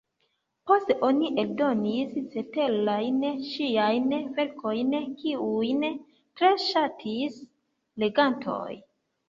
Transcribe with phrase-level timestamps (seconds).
[0.69, 3.19] Poste oni eldonis ceterajn
[3.51, 4.09] ŝiajn
[4.41, 7.41] verkojn, kiujn tre ŝatis
[8.07, 8.69] legantoj.